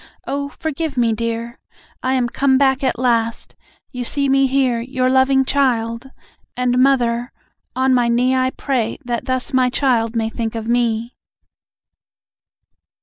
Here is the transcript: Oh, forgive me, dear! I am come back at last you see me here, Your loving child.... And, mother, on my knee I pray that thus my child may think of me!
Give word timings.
Oh, 0.25 0.49
forgive 0.49 0.97
me, 0.97 1.13
dear! 1.13 1.59
I 2.01 2.15
am 2.15 2.27
come 2.27 2.57
back 2.57 2.83
at 2.83 2.97
last 2.97 3.55
you 3.91 4.03
see 4.03 4.29
me 4.29 4.47
here, 4.47 4.79
Your 4.81 5.11
loving 5.11 5.45
child.... 5.45 6.09
And, 6.57 6.79
mother, 6.79 7.31
on 7.75 7.93
my 7.93 8.07
knee 8.07 8.35
I 8.35 8.49
pray 8.49 8.97
that 9.05 9.25
thus 9.25 9.53
my 9.53 9.69
child 9.69 10.15
may 10.15 10.27
think 10.29 10.55
of 10.55 10.67
me! 10.67 11.13